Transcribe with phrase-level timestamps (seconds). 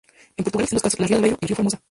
[0.35, 1.79] En Portugal existen dos casos, la ría de Aveiro y la ría Formosa.